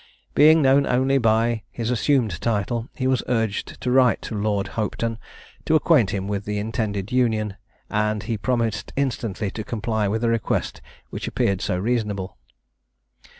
[0.33, 5.19] Being known only by his assumed title, he was urged to write to Lord Hopetoun,
[5.65, 7.55] to acquaint him with the intended union,
[7.87, 12.35] and he promised instantly to comply with a request which appeared so reasonable.